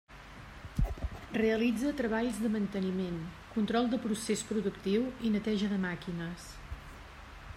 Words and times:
Realitza 1.35 1.91
treballs 1.99 2.39
de 2.45 2.51
manteniment, 2.55 3.19
control 3.57 3.91
de 3.93 4.01
procés 4.07 4.43
productiu 4.53 5.07
i 5.29 5.35
neteja 5.37 5.73
de 5.75 5.81
màquines. 5.87 6.49